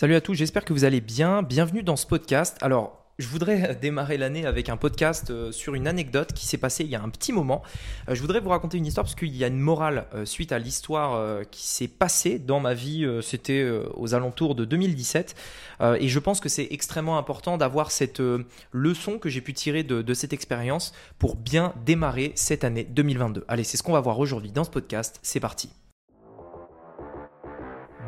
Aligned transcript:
Salut 0.00 0.14
à 0.14 0.22
tous, 0.22 0.32
j'espère 0.32 0.64
que 0.64 0.72
vous 0.72 0.86
allez 0.86 1.02
bien. 1.02 1.42
Bienvenue 1.42 1.82
dans 1.82 1.96
ce 1.96 2.06
podcast. 2.06 2.56
Alors, 2.62 3.04
je 3.18 3.28
voudrais 3.28 3.74
démarrer 3.82 4.16
l'année 4.16 4.46
avec 4.46 4.70
un 4.70 4.78
podcast 4.78 5.28
euh, 5.28 5.52
sur 5.52 5.74
une 5.74 5.86
anecdote 5.86 6.32
qui 6.32 6.46
s'est 6.46 6.56
passée 6.56 6.84
il 6.84 6.90
y 6.90 6.94
a 6.94 7.02
un 7.02 7.10
petit 7.10 7.34
moment. 7.34 7.60
Euh, 8.08 8.14
je 8.14 8.22
voudrais 8.22 8.40
vous 8.40 8.48
raconter 8.48 8.78
une 8.78 8.86
histoire 8.86 9.04
parce 9.04 9.14
qu'il 9.14 9.36
y 9.36 9.44
a 9.44 9.48
une 9.48 9.58
morale 9.58 10.06
euh, 10.14 10.24
suite 10.24 10.52
à 10.52 10.58
l'histoire 10.58 11.42
qui 11.50 11.66
s'est 11.66 11.86
passée 11.86 12.38
dans 12.38 12.60
ma 12.60 12.72
vie. 12.72 13.06
C'était 13.20 13.70
aux 13.92 14.14
alentours 14.14 14.54
de 14.54 14.64
2017. 14.64 15.34
Et 15.98 16.08
je 16.08 16.18
pense 16.18 16.40
que 16.40 16.48
c'est 16.48 16.68
extrêmement 16.70 17.18
important 17.18 17.58
d'avoir 17.58 17.90
cette 17.90 18.22
leçon 18.72 19.18
que 19.18 19.28
j'ai 19.28 19.42
pu 19.42 19.52
tirer 19.52 19.82
de, 19.82 20.00
de 20.00 20.14
cette 20.14 20.32
expérience 20.32 20.94
pour 21.18 21.36
bien 21.36 21.74
démarrer 21.84 22.32
cette 22.36 22.64
année 22.64 22.84
2022. 22.84 23.44
Allez, 23.48 23.64
c'est 23.64 23.76
ce 23.76 23.82
qu'on 23.82 23.92
va 23.92 24.00
voir 24.00 24.18
aujourd'hui 24.18 24.50
dans 24.50 24.64
ce 24.64 24.70
podcast. 24.70 25.20
C'est 25.22 25.40
parti. 25.40 25.68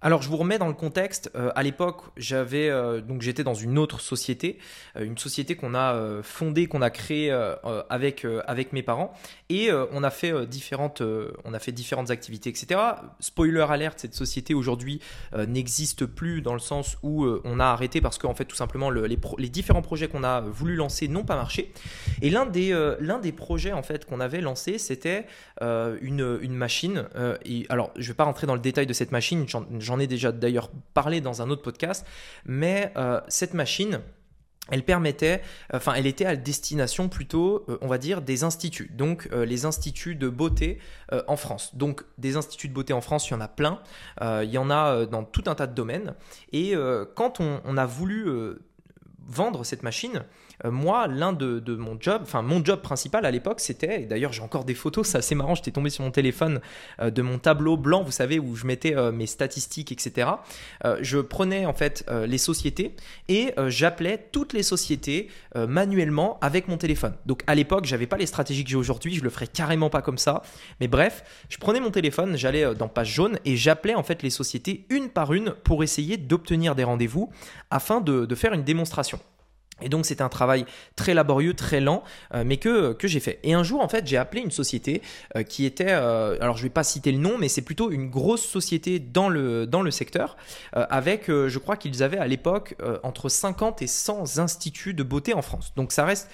Alors 0.00 0.22
je 0.22 0.28
vous 0.28 0.36
remets 0.36 0.58
dans 0.58 0.68
le 0.68 0.74
contexte. 0.74 1.30
Euh, 1.34 1.50
à 1.56 1.64
l'époque, 1.64 2.02
j'avais 2.16 2.70
euh, 2.70 3.00
donc 3.00 3.20
j'étais 3.20 3.42
dans 3.42 3.54
une 3.54 3.78
autre 3.78 4.00
société, 4.00 4.58
euh, 4.96 5.04
une 5.04 5.18
société 5.18 5.56
qu'on 5.56 5.74
a 5.74 6.22
fondée, 6.22 6.68
qu'on 6.68 6.82
a 6.82 6.90
créée 6.90 7.32
avec 7.90 8.26
avec 8.46 8.72
mes 8.72 8.82
parents, 8.82 9.12
et 9.48 9.70
on 9.92 10.02
a 10.02 10.10
fait 10.10 10.46
différentes 10.46 11.02
on 11.44 11.54
a 11.54 11.58
fait 11.58 11.72
différentes 11.72 12.10
activités, 12.10 12.50
etc. 12.50 12.80
Spoiler 13.20 13.66
alerte, 13.68 14.00
cette 14.00 14.14
société 14.14 14.54
aujourd'hui 14.54 15.00
n'existe 15.46 16.06
plus 16.06 16.42
dans 16.42 16.52
le 16.52 16.58
sens 16.58 16.96
où 17.02 17.26
on 17.44 17.60
a 17.60 17.66
arrêté 17.66 18.00
parce 18.00 18.18
qu'en 18.18 18.34
fait 18.34 18.44
tout 18.44 18.56
simplement 18.56 18.90
les, 18.90 19.16
différents 19.48 19.82
projets 19.82 20.08
qu'on 20.08 20.24
a 20.24 20.40
voulu 20.40 20.76
lancer 20.76 21.08
n'ont 21.08 21.24
pas 21.24 21.36
marché. 21.36 21.72
Et 22.22 22.30
l'un 22.30 22.46
des 22.46 22.70
l'un 23.00 23.18
des 23.18 23.32
projets 23.32 23.72
en 23.72 23.82
fait 23.82 24.04
qu'on 24.04 24.20
avait 24.20 24.40
lancé, 24.40 24.78
c'était 24.78 25.26
une 25.60 26.38
une 26.40 26.54
machine. 26.54 27.08
et 27.44 27.66
alors 27.68 27.90
je 27.96 28.08
vais 28.08 28.14
pas 28.14 28.24
rentrer 28.24 28.46
dans 28.46 28.54
le 28.54 28.60
détail 28.60 28.86
de 28.86 28.92
cette 28.92 29.12
machine. 29.12 29.46
J'en 29.88 29.98
ai 29.98 30.06
déjà 30.06 30.32
d'ailleurs 30.32 30.70
parlé 30.92 31.22
dans 31.22 31.40
un 31.40 31.48
autre 31.48 31.62
podcast, 31.62 32.06
mais 32.44 32.92
euh, 32.98 33.22
cette 33.28 33.54
machine, 33.54 34.00
elle 34.70 34.84
permettait, 34.84 35.40
enfin, 35.72 35.94
elle 35.94 36.06
était 36.06 36.26
à 36.26 36.36
destination 36.36 37.08
plutôt, 37.08 37.64
euh, 37.70 37.78
on 37.80 37.86
va 37.86 37.96
dire, 37.96 38.20
des 38.20 38.44
instituts. 38.44 38.90
Donc, 38.92 39.30
euh, 39.32 39.46
les 39.46 39.64
instituts 39.64 40.14
de 40.14 40.28
beauté 40.28 40.78
en 41.26 41.36
France. 41.36 41.74
Donc, 41.74 42.04
des 42.18 42.36
instituts 42.36 42.68
de 42.68 42.74
beauté 42.74 42.92
en 42.92 43.00
France, 43.00 43.30
il 43.30 43.32
y 43.32 43.34
en 43.34 43.40
a 43.40 43.48
plein. 43.48 43.80
il 44.20 44.50
y 44.50 44.58
en 44.58 44.68
a 44.68 45.06
dans 45.06 45.24
tout 45.24 45.44
un 45.46 45.54
tas 45.54 45.66
de 45.66 45.74
domaines. 45.74 46.14
Et 46.52 46.74
quand 47.14 47.40
on, 47.40 47.76
a 47.78 47.86
voulu 47.86 48.26
vendre 49.26 49.64
cette 49.64 49.82
machine, 49.82 50.22
euh, 50.64 50.70
moi, 50.70 51.06
l'un 51.06 51.32
de, 51.32 51.60
mon 51.76 51.96
job, 52.00 52.22
enfin 52.22 52.42
mon 52.42 52.64
job 52.64 52.80
principal 52.80 53.24
à 53.24 53.30
l'époque, 53.30 53.60
c'était, 53.60 54.02
et 54.02 54.06
d'ailleurs 54.06 54.32
j'ai 54.32 54.42
encore 54.42 54.64
des 54.64 54.74
photos, 54.74 55.06
c'est 55.06 55.18
assez 55.18 55.34
marrant, 55.34 55.54
j'étais 55.54 55.70
tombé 55.70 55.90
sur 55.90 56.04
mon 56.04 56.10
téléphone 56.10 56.60
euh, 57.00 57.10
de 57.10 57.22
mon 57.22 57.38
tableau 57.38 57.76
blanc, 57.76 58.02
vous 58.02 58.10
savez, 58.12 58.38
où 58.38 58.56
je 58.56 58.66
mettais 58.66 58.96
euh, 58.96 59.12
mes 59.12 59.26
statistiques, 59.26 59.92
etc. 59.92 60.28
je 61.00 61.18
prenais 61.18 61.66
en 61.66 61.72
fait 61.72 62.04
les 62.26 62.38
sociétés 62.38 62.94
et 63.28 63.52
j'appelais 63.68 64.28
toutes 64.32 64.52
les 64.52 64.62
sociétés 64.62 65.28
manuellement 65.54 66.38
avec 66.40 66.68
mon 66.68 66.76
téléphone. 66.76 67.14
Donc 67.26 67.42
à 67.46 67.54
l'époque, 67.54 67.84
j'avais 67.84 68.06
pas 68.06 68.16
les 68.16 68.26
stratégies 68.26 68.64
que 68.64 68.70
j'ai 68.70 68.76
aujourd'hui, 68.76 69.14
je 69.14 69.22
le 69.22 69.30
ferais 69.30 69.46
carrément 69.46 69.90
pas 69.90 70.02
comme 70.02 70.18
ça. 70.18 70.42
Mais 70.80 70.88
bref, 70.88 71.24
je 71.48 71.58
prenais 71.58 71.80
mon 71.80 71.90
téléphone, 71.90 72.36
j'allais 72.36 72.74
dans 72.74 72.88
page 72.88 73.12
jaune 73.12 73.38
et 73.44 73.56
j'appelais 73.56 73.94
en 73.94 74.02
fait 74.02 74.22
les 74.22 74.30
sociétés 74.30 74.86
une 74.90 75.08
par 75.08 75.32
une 75.32 75.52
pour 75.64 75.82
essayer 75.82 76.16
d'obtenir 76.16 76.74
des 76.74 76.84
rendez-vous 76.84 77.30
afin 77.70 78.00
de 78.00 78.34
faire 78.34 78.52
une 78.52 78.64
démonstration. 78.64 79.20
Et 79.82 79.88
donc 79.88 80.06
c'était 80.06 80.22
un 80.22 80.28
travail 80.28 80.64
très 80.96 81.14
laborieux, 81.14 81.54
très 81.54 81.80
lent, 81.80 82.02
euh, 82.34 82.42
mais 82.44 82.56
que, 82.56 82.92
que 82.92 83.08
j'ai 83.08 83.20
fait. 83.20 83.38
Et 83.42 83.54
un 83.54 83.62
jour, 83.62 83.80
en 83.80 83.88
fait, 83.88 84.06
j'ai 84.06 84.16
appelé 84.16 84.42
une 84.42 84.50
société 84.50 85.02
euh, 85.36 85.42
qui 85.42 85.64
était, 85.64 85.90
euh, 85.90 86.36
alors 86.40 86.56
je 86.56 86.62
vais 86.62 86.68
pas 86.68 86.84
citer 86.84 87.12
le 87.12 87.18
nom, 87.18 87.38
mais 87.38 87.48
c'est 87.48 87.62
plutôt 87.62 87.90
une 87.90 88.10
grosse 88.10 88.44
société 88.44 88.98
dans 88.98 89.28
le, 89.28 89.66
dans 89.66 89.82
le 89.82 89.90
secteur, 89.90 90.36
avec, 90.72 91.26
je 91.28 91.58
crois 91.58 91.76
qu'ils 91.76 92.02
avaient 92.02 92.18
à 92.18 92.26
l'époque 92.26 92.76
entre 93.02 93.28
50 93.28 93.82
et 93.82 93.86
100 93.86 94.38
instituts 94.38 94.94
de 94.94 95.02
beauté 95.02 95.34
en 95.34 95.42
France. 95.42 95.72
Donc 95.76 95.92
ça 95.92 96.04
reste 96.04 96.30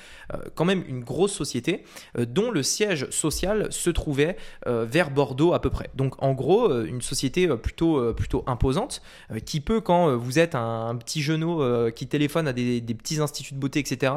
quand 0.55 0.65
même 0.65 0.85
une 0.89 1.03
grosse 1.03 1.33
société 1.33 1.85
dont 2.19 2.51
le 2.51 2.63
siège 2.63 3.09
social 3.11 3.69
se 3.71 3.91
trouvait 3.91 4.37
vers 4.67 5.11
Bordeaux 5.11 5.53
à 5.53 5.61
peu 5.61 5.71
près. 5.71 5.91
Donc 5.95 6.23
en 6.23 6.33
gros, 6.33 6.73
une 6.85 7.03
société 7.03 7.49
plutôt, 7.57 8.13
plutôt 8.15 8.45
imposante, 8.47 9.03
qui 9.45 9.61
peut, 9.61 9.81
quand 9.81 10.17
vous 10.17 10.39
êtes 10.39 10.55
un, 10.55 10.97
petit 10.97 11.23
genou 11.23 11.63
qui 11.93 12.07
téléphone 12.07 12.49
à 12.49 12.53
des, 12.53 12.81
des 12.81 12.95
petits 12.95 13.21
instituts, 13.21 13.34
institut 13.35 13.55
de 13.55 13.59
beauté, 13.59 13.81
etc., 13.81 14.13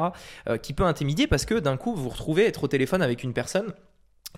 euh, 0.48 0.56
qui 0.58 0.72
peut 0.72 0.84
intimider 0.84 1.26
parce 1.26 1.44
que 1.44 1.54
d'un 1.54 1.76
coup, 1.76 1.94
vous 1.94 2.04
vous 2.04 2.08
retrouvez 2.10 2.46
être 2.46 2.64
au 2.64 2.68
téléphone 2.68 3.02
avec 3.02 3.24
une 3.24 3.32
personne 3.32 3.72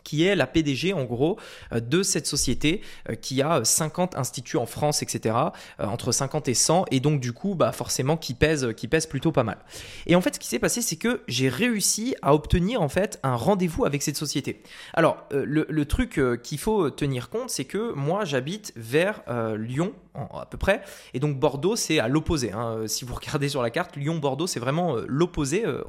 qui 0.05 0.25
est 0.25 0.37
la 0.37 0.47
PDG 0.47 0.93
en 0.93 1.05
gros 1.05 1.37
euh, 1.73 1.81
de 1.81 2.05
cette 2.05 2.27
société 2.27 2.81
euh, 3.11 3.17
qui 3.17 3.43
a 3.43 3.65
50 3.65 4.17
instituts 4.17 4.57
en 4.57 4.65
France, 4.65 5.03
etc. 5.03 5.35
entre 5.79 6.13
50 6.13 6.49
et 6.49 6.55
100 6.55 6.85
et 6.93 7.01
donc 7.01 7.21
du 7.21 7.33
coup 7.33 7.57
bah 7.57 7.73
forcément 7.73 8.17
qui 8.17 8.35
pèse 8.35 8.73
qui 8.77 8.87
pèse 8.87 9.07
plutôt 9.07 9.33
pas 9.33 9.43
mal. 9.43 9.59
Et 10.07 10.15
en 10.15 10.21
fait 10.21 10.37
ce 10.37 10.41
qui 10.41 10.47
s'est 10.47 10.61
passé 10.61 10.81
c'est 10.81 10.97
que 10.97 11.23
j'ai 11.27 11.49
réussi 11.49 12.15
à 12.23 12.35
obtenir 12.35 12.81
en 12.83 12.89
fait 12.89 13.19
un 13.25 13.35
rendez-vous 13.35 13.85
avec 13.85 14.03
cette 14.03 14.17
société. 14.17 14.63
Alors 14.95 15.27
le 15.33 15.85
truc 15.85 16.21
qu'il 16.43 16.59
faut 16.59 16.89
tenir 16.91 17.29
compte 17.29 17.51
c'est 17.51 17.65
que 17.65 17.93
moi 17.93 18.25
j'habite 18.25 18.73
vers 18.77 19.23
Lyon 19.59 19.93
à 20.15 20.47
peu 20.47 20.59
près. 20.59 20.83
Et 21.15 21.21
donc 21.21 21.39
Bordeaux, 21.39 21.77
c'est 21.77 21.99
à 21.99 22.09
l'opposé. 22.09 22.53
Hein. 22.53 22.77
Euh, 22.79 22.87
si 22.87 23.05
vous 23.05 23.15
regardez 23.21 23.49
sur 23.49 23.63
la 23.63 23.71
carte, 23.71 23.97
Lyon-Bordeaux, 23.97 24.47
c'est 24.47 24.61
vraiment 24.61 24.97
euh, 24.97 25.05
l'opposé 25.09 25.65
euh, 25.65 25.83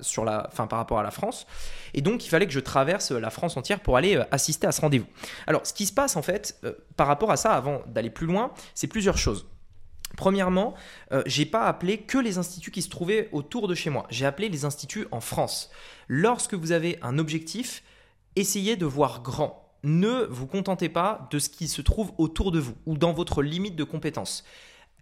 sur 0.00 0.24
la, 0.24 0.50
par 0.54 0.78
rapport 0.78 0.98
à 0.98 1.02
la 1.02 1.10
France. 1.10 1.46
Et 1.94 2.02
donc 2.02 2.24
il 2.24 2.28
fallait 2.28 2.46
que 2.46 2.52
je 2.52 2.60
traverse 2.60 3.12
la 3.12 3.30
France 3.30 3.56
entière 3.56 3.80
pour 3.80 3.96
aller 3.96 4.22
assister 4.30 4.66
à 4.66 4.72
ce 4.72 4.80
rendez-vous. 4.80 5.06
Alors 5.46 5.66
ce 5.66 5.72
qui 5.72 5.86
se 5.86 5.92
passe 5.92 6.16
en 6.16 6.22
fait 6.22 6.60
par 6.96 7.06
rapport 7.06 7.30
à 7.30 7.36
ça, 7.36 7.52
avant 7.52 7.82
d'aller 7.86 8.10
plus 8.10 8.26
loin, 8.26 8.52
c'est 8.74 8.86
plusieurs 8.86 9.18
choses. 9.18 9.46
Premièrement, 10.16 10.74
j'ai 11.26 11.44
pas 11.46 11.66
appelé 11.66 11.98
que 11.98 12.16
les 12.18 12.38
instituts 12.38 12.70
qui 12.70 12.82
se 12.82 12.88
trouvaient 12.88 13.28
autour 13.32 13.68
de 13.68 13.74
chez 13.74 13.90
moi. 13.90 14.06
J'ai 14.08 14.24
appelé 14.24 14.48
les 14.48 14.64
instituts 14.64 15.06
en 15.10 15.20
France. 15.20 15.70
Lorsque 16.08 16.54
vous 16.54 16.72
avez 16.72 16.98
un 17.02 17.18
objectif, 17.18 17.82
essayez 18.34 18.76
de 18.76 18.86
voir 18.86 19.22
grand 19.22 19.65
ne 19.82 20.26
vous 20.30 20.46
contentez 20.46 20.88
pas 20.88 21.28
de 21.30 21.38
ce 21.38 21.48
qui 21.48 21.68
se 21.68 21.82
trouve 21.82 22.12
autour 22.18 22.52
de 22.52 22.58
vous 22.58 22.74
ou 22.86 22.96
dans 22.96 23.12
votre 23.12 23.42
limite 23.42 23.76
de 23.76 23.84
compétence. 23.84 24.44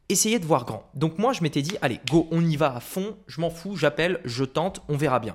Essayez 0.09 0.39
de 0.39 0.45
voir 0.45 0.65
grand. 0.65 0.91
Donc 0.95 1.19
moi, 1.19 1.33
je 1.33 1.43
m'étais 1.43 1.63
dit, 1.63 1.77
allez, 1.81 2.01
go, 2.11 2.29
on 2.31 2.45
y 2.45 2.57
va 2.57 2.77
à 2.77 2.81
fond, 2.81 3.17
je 3.27 3.41
m'en 3.41 3.51
fous, 3.51 3.77
j'appelle, 3.77 4.21
je 4.25 4.45
tente, 4.45 4.83
on 4.89 4.97
verra 4.97 5.19
bien. 5.19 5.35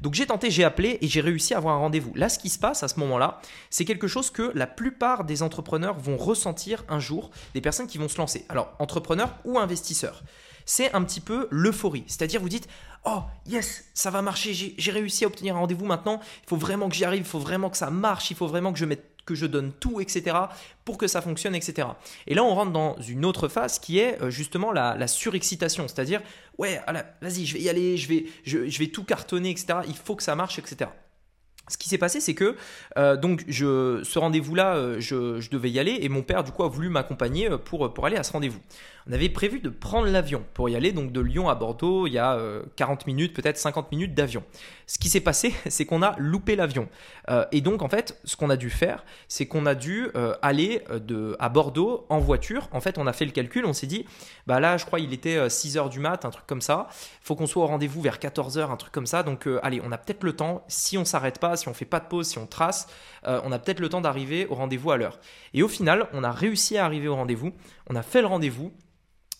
Donc 0.00 0.14
j'ai 0.14 0.26
tenté, 0.26 0.50
j'ai 0.50 0.64
appelé 0.64 0.98
et 1.00 1.08
j'ai 1.08 1.20
réussi 1.20 1.54
à 1.54 1.58
avoir 1.58 1.74
un 1.74 1.78
rendez-vous. 1.78 2.12
Là, 2.14 2.28
ce 2.28 2.38
qui 2.38 2.48
se 2.48 2.58
passe 2.58 2.82
à 2.82 2.88
ce 2.88 2.98
moment-là, 3.00 3.40
c'est 3.70 3.84
quelque 3.84 4.08
chose 4.08 4.30
que 4.30 4.52
la 4.54 4.66
plupart 4.66 5.24
des 5.24 5.42
entrepreneurs 5.42 5.98
vont 5.98 6.16
ressentir 6.16 6.84
un 6.88 6.98
jour, 6.98 7.30
des 7.54 7.60
personnes 7.60 7.86
qui 7.86 7.98
vont 7.98 8.08
se 8.08 8.18
lancer. 8.18 8.44
Alors, 8.48 8.74
entrepreneurs 8.78 9.34
ou 9.44 9.58
investisseurs 9.58 10.22
c'est 10.66 10.92
un 10.94 11.02
petit 11.04 11.20
peu 11.20 11.48
l'euphorie. 11.50 12.04
C'est-à-dire, 12.08 12.40
vous 12.40 12.48
dites, 12.48 12.68
oh 13.04 13.22
yes, 13.46 13.84
ça 13.94 14.10
va 14.10 14.20
marcher, 14.20 14.52
j'ai 14.52 14.90
réussi 14.90 15.24
à 15.24 15.28
obtenir 15.28 15.56
un 15.56 15.60
rendez-vous 15.60 15.86
maintenant, 15.86 16.20
il 16.42 16.48
faut 16.48 16.56
vraiment 16.56 16.88
que 16.88 16.94
j'y 16.94 17.04
arrive, 17.04 17.20
il 17.20 17.24
faut 17.24 17.38
vraiment 17.38 17.70
que 17.70 17.76
ça 17.76 17.88
marche, 17.88 18.30
il 18.30 18.36
faut 18.36 18.48
vraiment 18.48 18.72
que 18.72 18.78
je 18.78 18.84
mette 18.84 19.15
que 19.26 19.34
je 19.34 19.44
donne 19.44 19.72
tout, 19.72 20.00
etc., 20.00 20.36
pour 20.84 20.96
que 20.96 21.06
ça 21.06 21.20
fonctionne, 21.20 21.54
etc. 21.54 21.88
Et 22.26 22.34
là, 22.34 22.44
on 22.44 22.54
rentre 22.54 22.72
dans 22.72 22.98
une 23.00 23.24
autre 23.24 23.48
phase 23.48 23.78
qui 23.78 23.98
est 23.98 24.22
euh, 24.22 24.30
justement 24.30 24.72
la, 24.72 25.06
surexcitation, 25.06 25.88
c'est-à-dire, 25.88 26.22
ouais, 26.58 26.80
vas-y, 27.20 27.44
je 27.44 27.54
vais 27.54 27.60
y 27.60 27.68
aller, 27.68 27.96
je 27.96 28.08
vais, 28.08 28.26
je 28.44 28.78
vais 28.78 28.88
tout 28.88 29.04
cartonner, 29.04 29.50
etc., 29.50 29.80
il 29.86 29.96
faut 29.96 30.16
que 30.16 30.22
ça 30.22 30.34
marche, 30.34 30.58
etc. 30.58 30.90
Ce 31.68 31.76
qui 31.76 31.88
s'est 31.88 31.98
passé, 31.98 32.20
c'est 32.20 32.34
que 32.34 32.56
euh, 32.96 33.16
donc 33.16 33.44
ce 33.50 34.18
rendez-vous-là, 34.18 34.76
euh, 34.76 35.00
je, 35.00 35.50
devais 35.50 35.70
y 35.70 35.78
aller 35.78 35.98
et 36.00 36.08
mon 36.08 36.22
père 36.22 36.44
du 36.44 36.52
coup 36.52 36.62
a 36.62 36.68
voulu 36.68 36.88
m'accompagner 36.88 37.48
pour, 37.64 37.92
pour 37.92 38.06
aller 38.06 38.16
à 38.16 38.22
ce 38.22 38.32
rendez-vous. 38.32 38.60
On 39.08 39.12
avait 39.12 39.28
prévu 39.28 39.60
de 39.60 39.68
prendre 39.68 40.08
l'avion 40.08 40.44
pour 40.52 40.68
y 40.68 40.74
aller, 40.74 40.90
donc 40.90 41.12
de 41.12 41.20
Lyon 41.20 41.48
à 41.48 41.54
Bordeaux, 41.54 42.08
il 42.08 42.14
y 42.14 42.18
a 42.18 42.40
40 42.74 43.02
euh, 43.02 43.04
minutes, 43.06 43.34
peut-être 43.34 43.56
50 43.56 43.92
minutes 43.92 44.14
d'avion. 44.14 44.42
Ce 44.88 44.98
qui 44.98 45.08
s'est 45.08 45.20
passé, 45.20 45.54
c'est 45.68 45.86
qu'on 45.86 46.02
a 46.02 46.16
loupé 46.18 46.56
l'avion. 46.56 46.88
Euh, 47.30 47.44
et 47.52 47.60
donc, 47.60 47.82
en 47.82 47.88
fait, 47.88 48.18
ce 48.24 48.34
qu'on 48.34 48.50
a 48.50 48.56
dû 48.56 48.68
faire, 48.68 49.04
c'est 49.28 49.46
qu'on 49.46 49.64
a 49.64 49.76
dû 49.76 50.08
euh, 50.16 50.34
aller 50.42 50.82
de, 50.90 51.36
à 51.38 51.48
Bordeaux 51.48 52.04
en 52.08 52.18
voiture. 52.18 52.68
En 52.72 52.80
fait, 52.80 52.98
on 52.98 53.06
a 53.06 53.12
fait 53.12 53.26
le 53.26 53.30
calcul, 53.30 53.64
on 53.64 53.72
s'est 53.72 53.86
dit, 53.86 54.06
bah 54.48 54.58
là, 54.58 54.76
je 54.76 54.84
crois, 54.84 54.98
il 54.98 55.12
était 55.12 55.48
6 55.48 55.76
h 55.76 55.88
du 55.88 56.00
mat, 56.00 56.24
un 56.24 56.30
truc 56.30 56.46
comme 56.48 56.60
ça. 56.60 56.88
Il 56.90 57.26
faut 57.26 57.36
qu'on 57.36 57.46
soit 57.46 57.62
au 57.62 57.66
rendez-vous 57.66 58.00
vers 58.02 58.18
14 58.18 58.58
h 58.58 58.70
un 58.72 58.76
truc 58.76 58.92
comme 58.92 59.06
ça. 59.06 59.22
Donc, 59.22 59.48
allez, 59.62 59.80
on 59.84 59.92
a 59.92 59.98
peut-être 59.98 60.24
le 60.24 60.34
temps, 60.34 60.64
si 60.66 60.98
on 60.98 61.04
s'arrête 61.04 61.38
pas, 61.38 61.55
si 61.56 61.68
on 61.68 61.74
fait 61.74 61.84
pas 61.84 62.00
de 62.00 62.06
pause, 62.06 62.28
si 62.28 62.38
on 62.38 62.46
trace, 62.46 62.88
on 63.24 63.50
a 63.52 63.58
peut-être 63.58 63.80
le 63.80 63.88
temps 63.88 64.00
d'arriver 64.00 64.46
au 64.46 64.54
rendez-vous 64.54 64.90
à 64.90 64.96
l'heure. 64.96 65.18
Et 65.54 65.62
au 65.62 65.68
final, 65.68 66.08
on 66.12 66.22
a 66.22 66.30
réussi 66.30 66.78
à 66.78 66.84
arriver 66.84 67.08
au 67.08 67.16
rendez-vous. 67.16 67.52
On 67.88 67.96
a 67.96 68.02
fait 68.02 68.20
le 68.20 68.26
rendez-vous. 68.26 68.72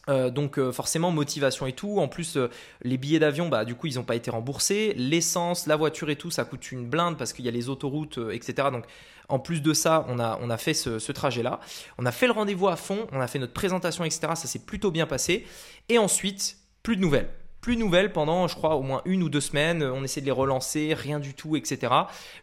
Euh, 0.09 0.31
donc 0.31 0.59
euh, 0.59 0.71
forcément 0.71 1.11
motivation 1.11 1.67
et 1.67 1.73
tout. 1.73 1.99
En 1.99 2.09
plus 2.09 2.37
euh, 2.37 2.49
les 2.83 2.97
billets 2.97 3.19
d'avion, 3.19 3.49
bah 3.49 3.65
du 3.65 3.75
coup 3.75 3.89
ils 3.89 3.97
n'ont 3.97 4.05
pas 4.05 4.15
été 4.15 4.31
remboursés. 4.31 4.95
L'essence, 4.97 5.67
la 5.67 5.77
voiture 5.77 6.11
et 6.11 6.17
tout, 6.17 6.31
ça 6.31 6.45
coûte 6.45 6.71
une 6.71 6.87
blinde 6.87 7.19
parce 7.19 7.33
qu'il 7.33 7.45
y 7.45 7.49
a 7.49 7.51
les 7.51 7.69
autoroutes, 7.69 8.19
etc. 8.33 8.69
Donc 8.71 8.85
en 9.29 9.41
plus 9.41 9.61
de 9.63 9.73
ça, 9.73 10.07
on 10.09 10.21
a, 10.21 10.39
on 10.41 10.51
a 10.51 10.57
fait 10.57 10.75
ce, 10.75 11.01
ce 11.01 11.11
trajet-là. 11.11 11.59
On 11.99 12.07
a 12.07 12.13
fait 12.13 12.27
le 12.27 12.33
rendez-vous 12.33 12.69
à 12.69 12.77
fond, 12.77 13.09
on 13.13 13.21
a 13.21 13.27
fait 13.27 13.41
notre 13.41 13.53
présentation, 13.53 14.05
etc. 14.05 14.21
Ça 14.37 14.47
s'est 14.47 14.61
plutôt 14.61 14.93
bien 14.93 15.07
passé. 15.07 15.45
Et 15.89 15.99
ensuite, 15.99 16.59
plus 16.83 16.97
de 16.97 17.01
nouvelles 17.01 17.29
plus 17.67 17.77
nouvelles 17.77 18.13
pendant, 18.13 18.47
je 18.47 18.55
crois, 18.55 18.77
au 18.77 18.83
moins 18.83 19.03
une 19.07 19.25
ou 19.25 19.29
deux 19.29 19.41
semaines. 19.41 19.83
On 19.83 20.05
essaie 20.05 20.21
de 20.21 20.27
les 20.27 20.31
relancer, 20.31 20.95
rien 20.95 21.19
du 21.19 21.35
tout, 21.35 21.57
etc. 21.57 21.93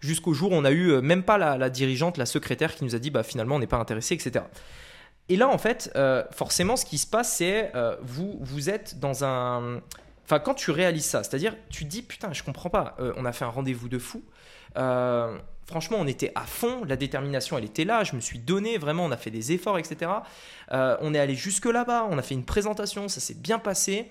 Jusqu'au 0.02 0.34
jour 0.34 0.52
où 0.52 0.56
on 0.56 0.66
a 0.66 0.72
eu 0.72 1.00
même 1.00 1.24
pas 1.24 1.38
la, 1.38 1.70
dirigeante, 1.70 2.18
la 2.18 2.26
secrétaire 2.26 2.76
qui 2.76 2.84
nous 2.84 2.94
a 2.94 3.00
dit, 3.00 3.10
bah 3.10 3.24
finalement, 3.24 3.56
on 3.56 3.60
n'est 3.60 3.66
pas 3.66 3.78
intéressé, 3.78 4.16
etc. 4.16 4.44
Et 5.30 5.38
là, 5.38 5.48
en 5.48 5.58
fait, 5.58 5.98
forcément, 6.32 6.76
ce 6.76 6.84
qui 6.84 6.98
se 6.98 7.08
passe, 7.08 7.38
c'est 7.38 7.72
vous, 8.02 8.38
vous 8.42 8.70
êtes 8.70 9.00
dans 9.00 9.24
un. 9.24 9.80
Enfin, 10.26 10.40
quand 10.40 10.56
tu 10.56 10.72
réalises 10.72 11.06
ça, 11.06 11.24
c'est-à-dire, 11.24 11.56
tu 11.70 11.86
te 11.86 11.90
dis, 11.90 12.02
putain, 12.02 12.34
je 12.34 12.44
comprends 12.44 12.70
pas, 12.70 12.98
on 13.16 13.24
a 13.24 13.32
fait 13.32 13.46
un 13.46 13.50
rendez-vous 13.50 13.88
de 13.88 14.00
fou. 14.00 14.24
Euh, 14.78 15.38
franchement, 15.66 15.98
on 16.00 16.08
était 16.08 16.32
à 16.36 16.42
fond, 16.42 16.84
la 16.86 16.96
détermination, 16.96 17.58
elle 17.58 17.66
était 17.66 17.86
là, 17.86 18.04
je 18.04 18.16
me 18.16 18.22
suis 18.22 18.40
donné, 18.40 18.78
vraiment, 18.78 19.06
on 19.06 19.12
a 19.12 19.18
fait 19.18 19.32
des 19.32 19.52
efforts, 19.52 19.78
etc. 19.78 20.12
Euh, 20.72 20.98
on 21.02 21.14
est 21.14 21.20
allé 21.20 21.36
jusque 21.36 21.66
là-bas, 21.66 22.08
on 22.10 22.18
a 22.18 22.22
fait 22.22 22.36
une 22.36 22.46
présentation, 22.46 23.08
ça 23.08 23.20
s'est 23.20 23.36
bien 23.36 23.60
passé, 23.60 24.10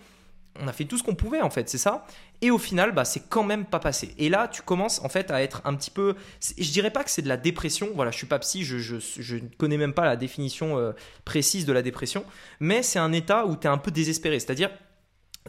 on 0.60 0.68
a 0.68 0.72
fait 0.72 0.84
tout 0.84 0.98
ce 0.98 1.02
qu'on 1.02 1.14
pouvait, 1.14 1.40
en 1.40 1.50
fait, 1.50 1.68
c'est 1.68 1.78
ça. 1.78 2.06
Et 2.40 2.50
au 2.50 2.58
final, 2.58 2.92
bah, 2.92 3.04
c'est 3.04 3.28
quand 3.28 3.44
même 3.44 3.64
pas 3.64 3.78
passé. 3.78 4.14
Et 4.18 4.28
là, 4.28 4.48
tu 4.48 4.62
commences, 4.62 5.00
en 5.04 5.08
fait, 5.08 5.30
à 5.30 5.42
être 5.42 5.62
un 5.64 5.74
petit 5.74 5.90
peu... 5.90 6.14
Je 6.40 6.70
dirais 6.70 6.90
pas 6.90 7.04
que 7.04 7.10
c'est 7.10 7.22
de 7.22 7.28
la 7.28 7.36
dépression, 7.36 7.90
voilà, 7.94 8.10
je 8.10 8.16
suis 8.16 8.26
pas 8.26 8.38
psy, 8.40 8.64
je, 8.64 9.34
ne 9.34 9.48
connais 9.56 9.78
même 9.78 9.94
pas 9.94 10.04
la 10.04 10.16
définition 10.16 10.78
euh, 10.78 10.92
précise 11.24 11.64
de 11.66 11.72
la 11.72 11.82
dépression, 11.82 12.24
mais 12.60 12.82
c'est 12.82 12.98
un 12.98 13.12
état 13.12 13.46
où 13.46 13.56
tu 13.56 13.66
es 13.66 13.70
un 13.70 13.78
peu 13.78 13.90
désespéré, 13.90 14.40
c'est-à-dire 14.40 14.70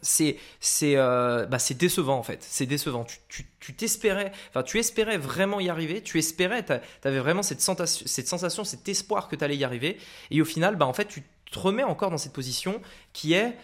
c'est 0.02 0.38
c'est 0.60 0.96
euh, 0.96 1.46
bah, 1.46 1.60
c'est 1.60 1.78
décevant 1.78 2.18
en 2.18 2.24
fait. 2.24 2.40
C'est 2.42 2.66
décevant. 2.66 3.06
Tu, 3.06 3.46
tu, 3.60 3.74
t'espérais 3.76 4.32
enfin 4.50 4.64
tu 4.64 4.80
espérais 4.80 5.18
vraiment 5.18 5.60
y 5.60 5.70
arriver. 5.70 6.02
Tu 6.02 6.18
espérais 6.18 6.66
tu 6.66 6.74
avais 7.08 7.20
vraiment 7.20 7.44
cette 7.44 7.62
sensation 7.62 8.06
cette 8.08 8.28
sensation 8.28 8.64
cet 8.64 8.90
espoir 8.90 9.28
que 9.28 9.36
tu 9.36 9.44
allais 9.44 9.56
y 9.56 9.64
arriver. 9.64 9.98
Et 10.32 10.42
au 10.42 10.46
final 10.46 10.76
bah 10.76 10.88
en 10.88 10.94
fait 10.94 11.06
tu 11.06 11.24
te 11.52 11.60
remets 11.60 11.84
encore 11.84 12.10
dans 12.10 12.18
cette 12.18 12.34
position 12.34 12.82
qui 13.14 13.34
est 13.34 13.56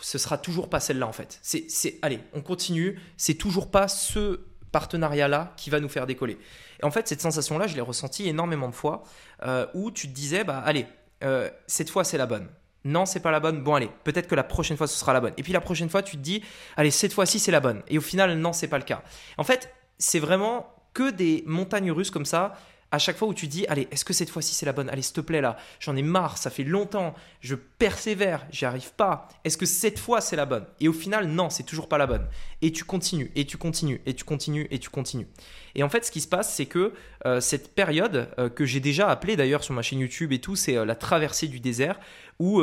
ce 0.00 0.18
sera 0.18 0.38
toujours 0.38 0.68
pas 0.68 0.80
celle-là 0.80 1.06
en 1.06 1.12
fait 1.12 1.38
c'est 1.42 1.98
allez 2.02 2.20
on 2.34 2.42
continue 2.42 3.00
c'est 3.16 3.34
toujours 3.34 3.70
pas 3.70 3.88
ce 3.88 4.40
partenariat 4.70 5.28
là 5.28 5.52
qui 5.56 5.70
va 5.70 5.80
nous 5.80 5.88
faire 5.88 6.06
décoller 6.06 6.38
et 6.80 6.84
en 6.84 6.90
fait 6.90 7.08
cette 7.08 7.20
sensation 7.20 7.58
là 7.58 7.66
je 7.66 7.74
l'ai 7.74 7.80
ressentie 7.80 8.28
énormément 8.28 8.68
de 8.68 8.74
fois 8.74 9.02
euh, 9.42 9.66
où 9.74 9.90
tu 9.90 10.08
te 10.08 10.12
disais 10.12 10.44
bah 10.44 10.62
allez 10.64 10.86
euh, 11.24 11.50
cette 11.66 11.90
fois 11.90 12.04
c'est 12.04 12.18
la 12.18 12.26
bonne 12.26 12.48
non, 12.84 13.06
c'est 13.06 13.20
pas 13.20 13.30
la 13.30 13.38
bonne. 13.38 13.62
Bon, 13.62 13.74
allez, 13.74 13.90
peut-être 14.02 14.26
que 14.26 14.34
la 14.34 14.42
prochaine 14.42 14.76
fois 14.76 14.88
ce 14.88 14.98
sera 14.98 15.12
la 15.12 15.20
bonne. 15.20 15.34
Et 15.36 15.42
puis 15.42 15.52
la 15.52 15.60
prochaine 15.60 15.88
fois, 15.88 16.02
tu 16.02 16.16
te 16.16 16.22
dis, 16.22 16.42
allez, 16.76 16.90
cette 16.90 17.12
fois-ci 17.12 17.38
c'est 17.38 17.52
la 17.52 17.60
bonne. 17.60 17.82
Et 17.86 17.96
au 17.96 18.00
final, 18.00 18.36
non, 18.38 18.52
c'est 18.52 18.66
pas 18.66 18.78
le 18.78 18.84
cas. 18.84 19.02
En 19.38 19.44
fait, 19.44 19.72
c'est 19.98 20.18
vraiment 20.18 20.74
que 20.94 21.10
des 21.10 21.44
montagnes 21.46 21.92
russes 21.92 22.10
comme 22.10 22.26
ça 22.26 22.54
à 22.92 22.98
chaque 22.98 23.16
fois 23.16 23.26
où 23.26 23.34
tu 23.34 23.48
dis, 23.48 23.66
allez, 23.66 23.88
est-ce 23.90 24.04
que 24.04 24.12
cette 24.12 24.30
fois-ci 24.30 24.54
c'est 24.54 24.66
la 24.66 24.72
bonne? 24.72 24.88
Allez, 24.90 25.02
s'il 25.02 25.14
te 25.14 25.20
plaît 25.20 25.40
là, 25.40 25.56
j'en 25.80 25.96
ai 25.96 26.02
marre, 26.02 26.38
ça 26.38 26.50
fait 26.50 26.62
longtemps, 26.62 27.14
je 27.40 27.54
persévère, 27.54 28.46
j'y 28.50 28.66
arrive 28.66 28.92
pas. 28.92 29.28
Est-ce 29.44 29.56
que 29.56 29.66
cette 29.66 29.98
fois 29.98 30.20
c'est 30.20 30.36
la 30.36 30.46
bonne? 30.46 30.66
Et 30.78 30.88
au 30.88 30.92
final, 30.92 31.26
non, 31.26 31.50
c'est 31.50 31.62
toujours 31.64 31.88
pas 31.88 31.98
la 31.98 32.06
bonne. 32.06 32.26
Et 32.60 32.70
tu 32.70 32.84
continues, 32.84 33.32
et 33.34 33.46
tu 33.46 33.56
continues, 33.56 34.00
et 34.06 34.14
tu 34.14 34.24
continues, 34.24 34.68
et 34.70 34.78
tu 34.78 34.90
continues. 34.90 35.26
Et 35.74 35.82
en 35.82 35.88
fait, 35.88 36.04
ce 36.04 36.10
qui 36.10 36.20
se 36.20 36.28
passe, 36.28 36.54
c'est 36.54 36.66
que 36.66 36.92
euh, 37.24 37.40
cette 37.40 37.74
période, 37.74 38.28
euh, 38.38 38.48
que 38.50 38.66
j'ai 38.66 38.80
déjà 38.80 39.08
appelée 39.08 39.36
d'ailleurs 39.36 39.64
sur 39.64 39.74
ma 39.74 39.82
chaîne 39.82 40.00
YouTube 40.00 40.32
et 40.32 40.40
tout, 40.40 40.54
c'est 40.54 40.76
euh, 40.76 40.84
la 40.84 40.94
traversée 40.94 41.48
du 41.48 41.60
désert, 41.60 41.98
où 42.38 42.60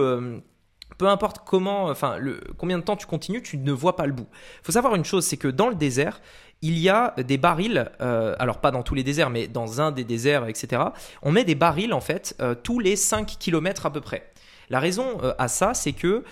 peu 0.98 1.08
importe 1.08 1.40
comment, 1.46 1.86
enfin, 1.86 2.18
le, 2.18 2.42
combien 2.58 2.78
de 2.78 2.84
temps 2.84 2.96
tu 2.96 3.08
continues, 3.08 3.42
tu 3.42 3.58
ne 3.58 3.72
vois 3.72 3.96
pas 3.96 4.06
le 4.06 4.14
bout. 4.14 4.28
Il 4.62 4.66
faut 4.66 4.72
savoir 4.72 4.96
une 4.96 5.06
chose, 5.06 5.26
c'est 5.26 5.38
que 5.38 5.48
dans 5.48 5.70
le 5.70 5.76
désert, 5.76 6.22
il 6.62 6.78
y 6.78 6.90
a 6.90 7.14
des 7.18 7.38
barils, 7.38 7.90
euh, 8.02 8.36
alors 8.38 8.60
pas 8.60 8.72
dans 8.72 8.84
tous 8.84 8.96
les 8.96 9.04
déserts, 9.04 9.30
mais 9.30 9.48
dans 9.48 9.80
un 9.80 9.92
des 9.92 10.04
déserts, 10.04 10.48
etc. 10.48 10.82
On 11.22 11.32
met 11.32 11.46
des 11.46 11.56
barils 11.56 11.94
en 11.94 12.02
fait 12.02 12.36
euh, 12.42 12.54
tous 12.54 12.80
les 12.80 12.96
5 12.96 13.38
km 13.40 13.86
à 13.86 13.94
peu 13.94 14.02
près. 14.02 14.29
La 14.70 14.80
raison 14.80 15.18
euh, 15.24 15.34
à 15.38 15.48
ça, 15.48 15.74
c'est 15.74 15.94
que 15.94 16.24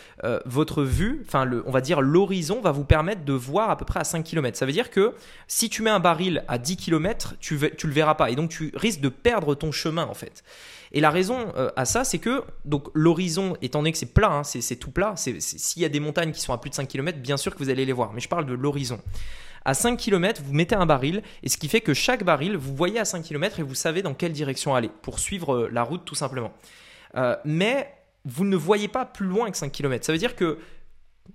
votre 0.46 0.84
vue, 0.84 1.24
enfin 1.26 1.50
on 1.66 1.72
va 1.72 1.82
dire 1.82 2.02
l'horizon, 2.02 2.62
va 2.62 2.72
vous 2.72 2.84
permettre 2.84 3.24
de 3.26 3.34
voir 3.34 3.70
à 3.70 3.78
peu 3.78 3.86
près 3.86 4.00
à 4.00 4.04
5 4.04 4.24
km. 4.24 4.58
Ça 4.58 4.66
veut 4.66 4.72
dire 4.72 4.90
que 4.90 5.14
si 5.48 5.70
tu 5.70 5.82
mets 5.82 5.90
un 5.90 6.00
baril 6.00 6.44
à 6.48 6.58
10 6.58 6.78
km, 6.78 7.36
tu, 7.40 7.56
ne 7.56 7.60
le 7.60 7.94
verras 7.94 8.16
pas 8.16 8.30
et 8.30 8.36
donc 8.36 8.50
tu 8.50 8.72
risques 8.76 9.02
de 9.02 9.10
perdre 9.10 9.56
ton 9.56 9.72
chemin 9.72 10.06
en 10.06 10.14
fait. 10.14 10.44
Et 10.92 11.02
la 11.02 11.10
raison 11.10 11.54
à 11.76 11.86
ça, 11.86 12.04
c'est 12.04 12.20
que 12.20 12.44
donc 12.66 12.88
l'horizon, 12.94 13.58
étant 13.62 13.80
donné 13.80 13.92
que 13.92 13.98
c'est 13.98 14.14
plat, 14.14 14.32
hein, 14.32 14.44
c'est 14.44 14.76
tout 14.76 14.92
plat, 14.92 15.16
s'il 15.16 15.82
y 15.82 15.86
a 15.86 15.90
des 15.90 16.00
montagnes 16.00 16.32
qui 16.32 16.42
sont 16.42 16.54
à 16.54 16.58
plus 16.58 16.70
de 16.70 16.76
5 16.76 16.88
km, 16.88 17.20
bien 17.20 17.38
sûr 17.38 17.54
que 17.54 17.60
vous 17.60 17.70
allez 17.70 17.86
les 17.86 17.94
voir, 17.94 18.14
mais 18.14 18.22
je 18.22 18.30
parle 18.30 18.46
de 18.46 18.54
l'horizon. 18.54 19.00
À 19.68 19.74
5 19.74 19.98
km, 19.98 20.42
vous 20.46 20.54
mettez 20.54 20.76
un 20.76 20.86
baril, 20.86 21.22
et 21.44 21.50
ce 21.50 21.58
qui 21.58 21.68
fait 21.68 21.82
que 21.82 21.94
chaque 21.94 22.24
baril, 22.24 22.56
vous 22.56 22.74
voyez 22.74 23.00
à 23.00 23.06
5 23.06 23.22
km 23.22 23.60
et 23.60 23.64
vous 23.64 23.76
savez 23.76 24.02
dans 24.02 24.14
quelle 24.14 24.32
direction 24.32 24.76
aller, 24.76 24.90
pour 25.02 25.20
suivre 25.20 25.54
euh, 25.54 25.70
la 25.74 25.84
route 25.84 26.06
tout 26.06 26.16
simplement. 26.16 26.54
Euh, 27.16 27.36
mais 27.44 27.94
vous 28.28 28.46
ne 28.46 28.56
voyez 28.56 28.88
pas 28.88 29.06
plus 29.06 29.26
loin 29.26 29.50
que 29.50 29.58
5 29.58 29.72
km. 29.72 30.06
Ça 30.06 30.12
veut 30.12 30.18
dire 30.18 30.36
que 30.36 30.60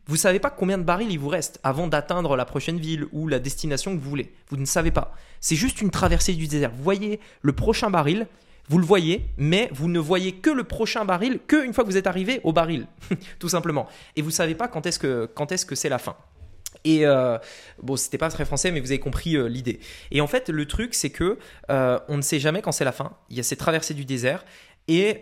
vous 0.06 0.14
ne 0.14 0.18
savez 0.18 0.38
pas 0.38 0.50
combien 0.50 0.78
de 0.78 0.82
barils 0.82 1.10
il 1.10 1.18
vous 1.18 1.28
reste 1.28 1.60
avant 1.62 1.86
d'atteindre 1.86 2.36
la 2.36 2.44
prochaine 2.44 2.78
ville 2.78 3.06
ou 3.12 3.28
la 3.28 3.38
destination 3.38 3.96
que 3.96 4.02
vous 4.02 4.08
voulez. 4.08 4.32
Vous 4.48 4.56
ne 4.56 4.64
savez 4.64 4.90
pas. 4.90 5.14
C'est 5.40 5.56
juste 5.56 5.80
une 5.80 5.90
traversée 5.90 6.34
du 6.34 6.46
désert. 6.46 6.70
Vous 6.74 6.82
voyez 6.82 7.20
le 7.40 7.52
prochain 7.52 7.90
baril, 7.90 8.26
vous 8.68 8.78
le 8.78 8.84
voyez, 8.84 9.26
mais 9.36 9.68
vous 9.72 9.88
ne 9.88 9.98
voyez 9.98 10.32
que 10.32 10.50
le 10.50 10.64
prochain 10.64 11.04
baril 11.04 11.40
qu'une 11.46 11.72
fois 11.72 11.84
que 11.84 11.88
vous 11.88 11.96
êtes 11.96 12.06
arrivé 12.06 12.40
au 12.44 12.52
baril, 12.52 12.86
tout 13.38 13.48
simplement. 13.48 13.86
Et 14.16 14.22
vous 14.22 14.28
ne 14.28 14.34
savez 14.34 14.54
pas 14.54 14.68
quand 14.68 14.86
est-ce 14.86 14.98
que 14.98 15.28
quand 15.34 15.52
est-ce 15.52 15.66
que 15.66 15.74
c'est 15.74 15.88
la 15.88 15.98
fin. 15.98 16.16
Et 16.84 17.06
euh, 17.06 17.38
bon, 17.82 17.96
c'était 17.96 18.18
pas 18.18 18.30
très 18.30 18.44
français, 18.44 18.70
mais 18.72 18.80
vous 18.80 18.90
avez 18.90 18.98
compris 18.98 19.36
euh, 19.36 19.46
l'idée. 19.46 19.78
Et 20.10 20.20
en 20.20 20.26
fait, 20.26 20.48
le 20.48 20.66
truc, 20.66 20.94
c'est 20.94 21.10
que 21.10 21.38
euh, 21.70 21.98
on 22.08 22.16
ne 22.16 22.22
sait 22.22 22.40
jamais 22.40 22.60
quand 22.60 22.72
c'est 22.72 22.84
la 22.84 22.92
fin. 22.92 23.12
Il 23.30 23.36
y 23.36 23.40
a 23.40 23.42
ces 23.42 23.56
traversées 23.56 23.94
du 23.94 24.04
désert, 24.04 24.44
et 24.88 25.20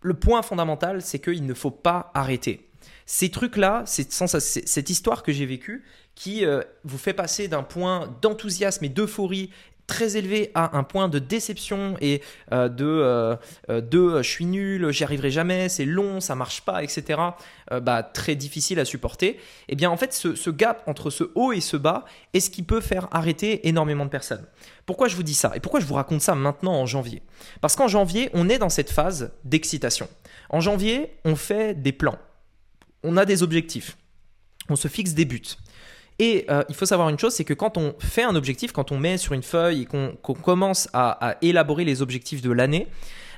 le 0.00 0.14
point 0.14 0.42
fondamental, 0.42 1.02
c'est 1.02 1.18
qu'il 1.18 1.46
ne 1.46 1.54
faut 1.54 1.70
pas 1.70 2.10
arrêter. 2.14 2.70
Ces 3.06 3.30
trucs-là, 3.30 3.84
cette 3.86 4.90
histoire 4.90 5.22
que 5.22 5.32
j'ai 5.32 5.46
vécue, 5.46 5.84
qui 6.14 6.44
vous 6.84 6.98
fait 6.98 7.12
passer 7.12 7.48
d'un 7.48 7.62
point 7.62 8.14
d'enthousiasme 8.22 8.84
et 8.84 8.88
d'euphorie 8.88 9.50
très 9.90 10.16
élevé 10.16 10.52
à 10.54 10.78
un 10.78 10.84
point 10.84 11.08
de 11.08 11.18
déception 11.18 11.96
et 12.00 12.22
euh, 12.52 12.68
de, 12.68 12.86
euh, 12.86 13.34
euh, 13.70 13.80
de 13.80 14.22
je 14.22 14.30
suis 14.30 14.46
nul, 14.46 14.92
j'y 14.92 15.02
arriverai 15.02 15.32
jamais, 15.32 15.68
c'est 15.68 15.84
long, 15.84 16.20
ça 16.20 16.36
marche 16.36 16.60
pas, 16.62 16.84
etc., 16.84 17.20
bah, 17.82 18.02
très 18.02 18.34
difficile 18.34 18.80
à 18.80 18.84
supporter, 18.84 19.38
eh 19.68 19.76
bien 19.76 19.90
en 19.90 19.96
fait 19.96 20.12
ce, 20.12 20.50
gap 20.50 20.82
entre 20.86 21.10
ce 21.10 21.30
haut 21.34 21.52
et 21.52 21.60
ce 21.60 21.76
bas 21.76 22.04
est 22.34 22.40
ce 22.40 22.50
qui 22.50 22.62
peut 22.62 22.80
faire 22.80 23.08
arrêter 23.10 23.68
énormément 23.68 24.04
de 24.04 24.10
personnes. 24.10 24.44
Pourquoi 24.86 25.08
je 25.08 25.16
vous 25.16 25.22
dis 25.22 25.34
ça 25.34 25.52
Et 25.54 25.60
pourquoi 25.60 25.80
je 25.80 25.86
vous 25.86 25.94
raconte 25.94 26.20
ça 26.20 26.34
maintenant 26.34 26.72
en 26.72 26.86
janvier? 26.86 27.22
Parce 27.60 27.76
qu'en 27.76 27.86
janvier, 27.86 28.30
on 28.32 28.48
est 28.48 28.58
dans 28.58 28.68
cette 28.68 28.90
phase 28.90 29.32
d'excitation. 29.44 30.08
En 30.48 30.60
janvier, 30.60 31.16
on 31.24 31.36
fait 31.36 31.74
des 31.74 31.92
plans, 31.92 32.18
on 33.04 33.16
a 33.16 33.24
des 33.24 33.42
objectifs, 33.42 33.96
on 34.68 34.76
se 34.76 34.88
fixe 34.88 35.14
des 35.14 35.24
buts. 35.24 35.56
Et 36.20 36.44
euh, 36.50 36.62
il 36.68 36.74
faut 36.74 36.84
savoir 36.84 37.08
une 37.08 37.18
chose, 37.18 37.32
c'est 37.32 37.46
que 37.46 37.54
quand 37.54 37.78
on 37.78 37.94
fait 37.98 38.22
un 38.22 38.36
objectif, 38.36 38.72
quand 38.72 38.92
on 38.92 38.98
met 38.98 39.16
sur 39.16 39.32
une 39.32 39.42
feuille 39.42 39.82
et 39.82 39.84
qu'on 39.86 40.34
commence 40.34 40.86
à, 40.92 41.36
élaborer 41.40 41.86
les 41.86 42.02
objectifs 42.02 42.42
de 42.42 42.52
l'année, 42.52 42.88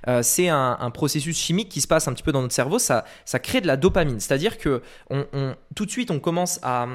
euh, 0.08 0.20
c'est 0.24 0.48
un, 0.48 0.90
processus 0.92 1.38
chimique 1.38 1.68
qui 1.68 1.80
se 1.80 1.86
passe 1.86 2.08
un 2.08 2.12
petit 2.12 2.24
peu 2.24 2.32
dans 2.32 2.42
notre 2.42 2.54
cerveau. 2.54 2.80
Ça, 2.80 3.04
crée 3.40 3.60
de 3.60 3.68
la 3.68 3.76
dopamine, 3.76 4.18
c'est-à-dire 4.18 4.58
que 4.58 4.82
tout 5.76 5.86
de 5.86 5.90
suite 5.92 6.10
on 6.10 6.18
commence 6.18 6.58
à, 6.64 6.88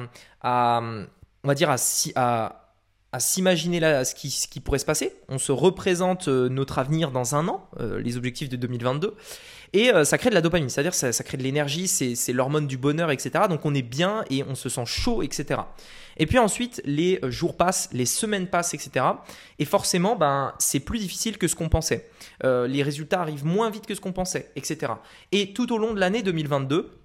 on 0.44 1.48
va 1.48 1.54
dire 1.54 1.70
à 1.70 2.67
à 3.12 3.20
s'imaginer 3.20 3.80
ce 4.04 4.14
qui, 4.14 4.30
ce 4.30 4.46
qui 4.46 4.60
pourrait 4.60 4.78
se 4.78 4.84
passer. 4.84 5.14
On 5.28 5.38
se 5.38 5.52
représente 5.52 6.28
euh, 6.28 6.48
notre 6.48 6.78
avenir 6.78 7.10
dans 7.10 7.34
un 7.34 7.48
an, 7.48 7.68
les 7.80 8.16
objectifs 8.16 8.48
de 8.48 8.56
2022. 8.56 9.14
Et 9.72 9.92
euh, 9.92 10.04
ça 10.04 10.18
crée 10.18 10.30
de 10.30 10.34
la 10.34 10.40
dopamine, 10.40 10.68
c'est-à-dire 10.68 10.94
ça, 10.94 11.12
ça 11.12 11.24
crée 11.24 11.36
de 11.36 11.42
l'énergie, 11.42 11.88
c'est 11.88 12.32
l'hormone 12.32 12.66
du 12.66 12.78
bonheur, 12.78 13.10
etc. 13.10 13.44
Donc 13.48 13.64
on 13.64 13.74
est 13.74 13.82
bien 13.82 14.24
et 14.30 14.42
on 14.44 14.54
se 14.54 14.68
sent 14.68 14.86
chaud, 14.86 15.22
etc. 15.22 15.60
Et 16.16 16.26
puis 16.26 16.38
ensuite, 16.38 16.80
les 16.84 17.18
euh, 17.22 17.30
jours 17.30 17.56
passent, 17.56 17.88
les 17.92 18.06
semaines 18.06 18.46
passent, 18.46 18.74
etc. 18.74 19.04
Et 19.58 19.64
forcément, 19.64 20.16
ben, 20.16 20.54
c'est 20.58 20.80
plus 20.80 20.98
difficile 20.98 21.38
que 21.38 21.48
ce 21.48 21.54
qu'on 21.54 21.68
pensait. 21.68 22.08
Euh, 22.44 22.66
les 22.66 22.82
résultats 22.82 23.20
arrivent 23.20 23.44
moins 23.44 23.70
vite 23.70 23.86
que 23.86 23.94
ce 23.94 24.00
qu'on 24.00 24.12
pensait, 24.12 24.50
etc. 24.56 24.92
Et 25.32 25.52
tout 25.52 25.72
au 25.72 25.78
long 25.78 25.92
de 25.92 26.00
l'année 26.00 26.22
2022, 26.22 26.97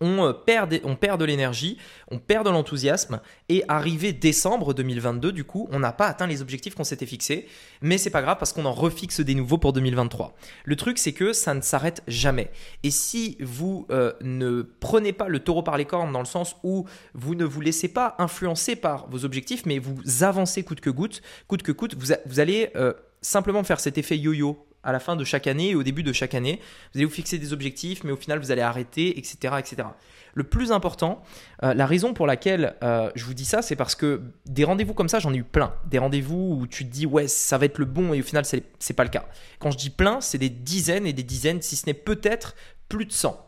on 0.00 0.24
euh, 0.24 0.32
perd, 0.32 0.80
on 0.84 0.96
perd 0.96 1.20
de 1.20 1.24
l'énergie, 1.24 1.78
on 2.10 2.18
perd 2.18 2.46
de 2.46 2.50
l'enthousiasme 2.50 3.20
et 3.48 3.64
arrivé 3.68 4.12
décembre 4.12 4.74
2022, 4.74 5.32
du 5.32 5.44
coup, 5.44 5.68
on 5.70 5.78
n'a 5.78 5.92
pas 5.92 6.06
atteint 6.06 6.26
les 6.26 6.42
objectifs 6.42 6.74
qu'on 6.74 6.84
s'était 6.84 7.06
fixés, 7.06 7.46
mais 7.80 7.98
c'est 7.98 8.10
pas 8.10 8.22
grave 8.22 8.36
parce 8.38 8.52
qu'on 8.52 8.64
en 8.64 8.72
refixe 8.72 9.20
des 9.20 9.34
nouveaux 9.34 9.58
pour 9.58 9.72
2023. 9.72 10.34
Le 10.64 10.76
truc, 10.76 10.98
c'est 10.98 11.12
que 11.12 11.32
ça 11.32 11.54
ne 11.54 11.60
s'arrête 11.60 12.02
jamais. 12.06 12.50
Et 12.82 12.90
si 12.90 13.36
vous 13.40 13.86
euh, 13.90 14.12
ne 14.22 14.62
prenez 14.62 15.12
pas 15.12 15.28
le 15.28 15.40
taureau 15.40 15.62
par 15.62 15.76
les 15.76 15.84
cornes 15.84 16.12
dans 16.12 16.20
le 16.20 16.26
sens 16.26 16.56
où 16.62 16.86
vous 17.14 17.34
ne 17.34 17.44
vous 17.44 17.60
laissez 17.60 17.88
pas 17.88 18.14
influencer 18.18 18.76
par 18.76 19.08
vos 19.08 19.24
objectifs, 19.24 19.66
mais 19.66 19.78
vous 19.78 19.96
avancez 20.22 20.62
coûte 20.62 20.80
que 20.80 20.90
coûte, 20.90 21.22
coûte 21.48 21.62
que 21.62 21.72
coûte, 21.72 21.94
vous, 21.94 22.40
allez 22.40 22.70
euh, 22.76 22.92
simplement 23.20 23.64
faire 23.64 23.80
cet 23.80 23.98
effet 23.98 24.18
yo-yo 24.18 24.66
à 24.86 24.92
la 24.92 25.00
fin 25.00 25.16
de 25.16 25.24
chaque 25.24 25.46
année 25.48 25.70
et 25.70 25.74
au 25.74 25.82
début 25.82 26.04
de 26.04 26.12
chaque 26.12 26.34
année. 26.34 26.60
Vous 26.92 26.98
allez 26.98 27.04
vous 27.04 27.12
fixer 27.12 27.38
des 27.38 27.52
objectifs, 27.52 28.04
mais 28.04 28.12
au 28.12 28.16
final, 28.16 28.38
vous 28.38 28.52
allez 28.52 28.62
arrêter, 28.62 29.18
etc. 29.18 29.54
etc. 29.58 29.88
Le 30.34 30.44
plus 30.44 30.70
important, 30.70 31.22
euh, 31.64 31.74
la 31.74 31.86
raison 31.86 32.14
pour 32.14 32.26
laquelle 32.26 32.76
euh, 32.82 33.10
je 33.16 33.24
vous 33.24 33.34
dis 33.34 33.44
ça, 33.44 33.62
c'est 33.62 33.74
parce 33.74 33.96
que 33.96 34.22
des 34.46 34.64
rendez-vous 34.64 34.94
comme 34.94 35.08
ça, 35.08 35.18
j'en 35.18 35.34
ai 35.34 35.38
eu 35.38 35.44
plein. 35.44 35.74
Des 35.86 35.98
rendez-vous 35.98 36.58
où 36.60 36.66
tu 36.68 36.84
te 36.84 36.90
dis, 36.90 37.04
ouais, 37.04 37.26
ça 37.26 37.58
va 37.58 37.66
être 37.66 37.78
le 37.78 37.84
bon, 37.84 38.14
et 38.14 38.20
au 38.20 38.22
final, 38.22 38.44
c'est 38.44 38.58
n'est 38.88 38.94
pas 38.94 39.04
le 39.04 39.10
cas. 39.10 39.26
Quand 39.58 39.72
je 39.72 39.76
dis 39.76 39.90
plein, 39.90 40.20
c'est 40.20 40.38
des 40.38 40.50
dizaines 40.50 41.06
et 41.06 41.12
des 41.12 41.24
dizaines, 41.24 41.60
si 41.62 41.74
ce 41.74 41.86
n'est 41.86 41.94
peut-être 41.94 42.54
plus 42.88 43.06
de 43.06 43.12
100. 43.12 43.44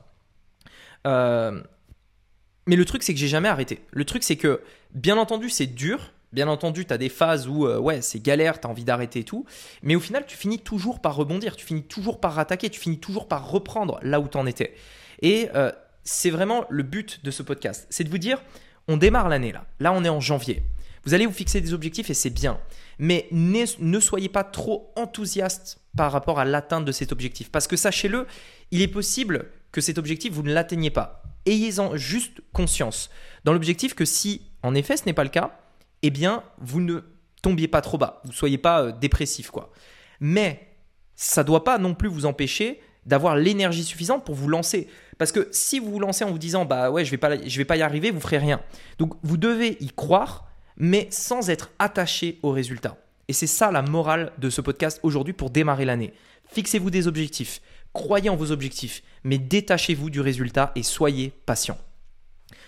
Euh, 1.06 1.62
Mais 2.66 2.74
le 2.74 2.84
truc, 2.84 3.04
c'est 3.04 3.14
que 3.14 3.20
j'ai 3.20 3.28
jamais 3.28 3.48
arrêté. 3.48 3.80
Le 3.92 4.04
truc, 4.04 4.24
c'est 4.24 4.36
que, 4.36 4.60
bien 4.92 5.18
entendu, 5.18 5.50
c'est 5.50 5.66
dur. 5.66 6.12
Bien 6.32 6.48
entendu, 6.48 6.84
tu 6.84 6.92
as 6.92 6.98
des 6.98 7.08
phases 7.08 7.48
où, 7.48 7.66
euh, 7.66 7.78
ouais, 7.78 8.02
c'est 8.02 8.20
galère, 8.20 8.60
tu 8.60 8.66
as 8.66 8.70
envie 8.70 8.84
d'arrêter 8.84 9.20
et 9.20 9.24
tout. 9.24 9.46
Mais 9.82 9.96
au 9.96 10.00
final, 10.00 10.24
tu 10.26 10.36
finis 10.36 10.58
toujours 10.58 11.00
par 11.00 11.16
rebondir, 11.16 11.56
tu 11.56 11.64
finis 11.64 11.84
toujours 11.84 12.20
par 12.20 12.38
attaquer, 12.38 12.68
tu 12.68 12.80
finis 12.80 12.98
toujours 12.98 13.28
par 13.28 13.50
reprendre 13.50 13.98
là 14.02 14.20
où 14.20 14.28
tu 14.28 14.36
en 14.36 14.46
étais. 14.46 14.74
Et 15.22 15.48
euh, 15.54 15.72
c'est 16.04 16.30
vraiment 16.30 16.64
le 16.68 16.82
but 16.82 17.24
de 17.24 17.30
ce 17.30 17.42
podcast. 17.42 17.86
C'est 17.90 18.04
de 18.04 18.10
vous 18.10 18.18
dire, 18.18 18.42
on 18.88 18.96
démarre 18.96 19.28
l'année 19.28 19.52
là. 19.52 19.64
Là, 19.80 19.92
on 19.92 20.04
est 20.04 20.08
en 20.08 20.20
janvier. 20.20 20.62
Vous 21.04 21.14
allez 21.14 21.26
vous 21.26 21.32
fixer 21.32 21.60
des 21.60 21.72
objectifs 21.72 22.10
et 22.10 22.14
c'est 22.14 22.30
bien. 22.30 22.58
Mais 22.98 23.28
ne 23.30 24.00
soyez 24.00 24.28
pas 24.28 24.44
trop 24.44 24.92
enthousiaste 24.96 25.80
par 25.96 26.12
rapport 26.12 26.38
à 26.38 26.44
l'atteinte 26.44 26.84
de 26.84 26.92
cet 26.92 27.12
objectif. 27.12 27.50
Parce 27.50 27.66
que 27.66 27.76
sachez-le, 27.76 28.26
il 28.70 28.82
est 28.82 28.88
possible 28.88 29.46
que 29.72 29.80
cet 29.80 29.98
objectif, 29.98 30.32
vous 30.32 30.42
ne 30.42 30.52
l'atteigniez 30.52 30.90
pas. 30.90 31.22
Ayez-en 31.46 31.96
juste 31.96 32.40
conscience. 32.52 33.10
Dans 33.44 33.52
l'objectif 33.52 33.94
que 33.94 34.04
si, 34.04 34.50
en 34.62 34.74
effet, 34.74 34.96
ce 34.96 35.04
n'est 35.06 35.14
pas 35.14 35.24
le 35.24 35.30
cas, 35.30 35.58
eh 36.02 36.10
bien, 36.10 36.42
vous 36.58 36.80
ne 36.80 37.00
tombiez 37.42 37.68
pas 37.68 37.80
trop 37.80 37.98
bas. 37.98 38.20
Vous 38.24 38.30
ne 38.30 38.36
soyez 38.36 38.58
pas 38.58 38.82
euh, 38.82 38.92
dépressif, 38.92 39.50
quoi. 39.50 39.72
Mais 40.20 40.68
ça 41.14 41.42
ne 41.42 41.46
doit 41.46 41.64
pas 41.64 41.78
non 41.78 41.94
plus 41.94 42.08
vous 42.08 42.26
empêcher 42.26 42.80
d'avoir 43.06 43.36
l'énergie 43.36 43.84
suffisante 43.84 44.24
pour 44.24 44.34
vous 44.34 44.48
lancer. 44.48 44.88
Parce 45.16 45.32
que 45.32 45.48
si 45.50 45.78
vous 45.78 45.90
vous 45.90 46.00
lancez 46.00 46.24
en 46.24 46.30
vous 46.30 46.38
disant, 46.38 46.64
bah 46.64 46.90
ouais, 46.90 47.04
je 47.04 47.10
vais 47.10 47.38
vais 47.40 47.64
pas 47.64 47.76
y 47.76 47.82
arriver, 47.82 48.10
vous 48.10 48.20
ferez 48.20 48.38
rien. 48.38 48.60
Donc, 48.98 49.14
vous 49.22 49.36
devez 49.36 49.76
y 49.80 49.88
croire 49.88 50.48
mais 50.78 51.08
sans 51.10 51.50
être 51.50 51.70
attaché 51.78 52.38
aux 52.42 52.52
résultats. 52.52 52.96
Et 53.26 53.32
c'est 53.34 53.46
ça 53.46 53.70
la 53.70 53.82
morale 53.82 54.32
de 54.38 54.48
ce 54.48 54.62
podcast 54.62 55.00
aujourd'hui 55.02 55.34
pour 55.34 55.50
démarrer 55.50 55.84
l'année. 55.84 56.14
Fixez-vous 56.50 56.90
des 56.90 57.06
objectifs, 57.08 57.60
croyez 57.92 58.30
en 58.30 58.36
vos 58.36 58.52
objectifs, 58.52 59.02
mais 59.24 59.36
détachez-vous 59.36 60.08
du 60.08 60.20
résultat 60.20 60.72
et 60.76 60.82
soyez 60.82 61.32
patient. 61.44 61.76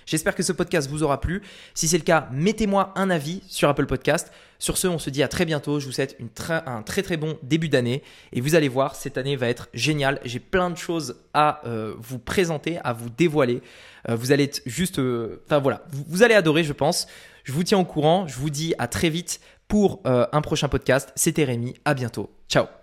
J'espère 0.06 0.34
que 0.34 0.42
ce 0.42 0.52
podcast 0.52 0.88
vous 0.90 1.02
aura 1.02 1.20
plu. 1.20 1.42
Si 1.75 1.88
c'est 1.88 1.99
le 1.99 2.04
cas, 2.04 2.28
mettez-moi 2.32 2.92
un 2.96 3.10
avis 3.10 3.42
sur 3.49 3.68
Apple 3.68 3.87
Podcast. 3.87 4.32
Sur 4.58 4.76
ce, 4.76 4.88
on 4.88 4.99
se 4.99 5.08
dit 5.08 5.22
à 5.22 5.28
très 5.28 5.46
bientôt. 5.46 5.80
Je 5.80 5.87
vous 5.87 5.92
souhaite 5.92 6.18
un 6.66 6.82
très 6.82 7.02
très 7.02 7.16
bon 7.16 7.38
début 7.42 7.68
d'année. 7.68 8.02
Et 8.32 8.40
vous 8.40 8.54
allez 8.54 8.68
voir, 8.68 8.94
cette 8.94 9.18
année 9.18 9.37
va 9.37 9.49
être 9.49 9.68
géniale. 9.72 10.20
J'ai 10.25 10.40
plein 10.40 10.70
de 10.70 10.76
choses 10.76 11.16
à 11.32 11.66
euh, 11.66 11.94
vous 11.99 12.18
présenter, 12.18 12.78
à 12.84 12.92
vous 12.92 13.08
dévoiler. 13.08 13.62
Euh, 14.08 14.16
vous 14.16 14.32
allez 14.32 14.44
être 14.44 14.62
juste... 14.66 14.99
Euh, 14.99 15.42
enfin 15.46 15.58
voilà, 15.58 15.84
vous, 15.90 16.22
allez 16.22 16.34
adorer, 16.34 16.64
je 16.64 16.72
pense. 16.72 17.06
Je 17.44 17.52
vous 17.52 17.64
tiens 17.64 17.78
au 17.78 17.84
courant. 17.84 18.26
Je 18.26 18.37
vous 18.37 18.50
dis 18.50 18.75
à 18.78 18.87
très 18.87 19.08
vite 19.08 19.40
pour 19.68 20.00
un 20.04 20.40
prochain 20.40 20.68
podcast. 20.68 21.12
C'était 21.14 21.44
Rémi. 21.44 21.75
À 21.84 21.94
bientôt. 21.94 22.28
Ciao. 22.49 22.79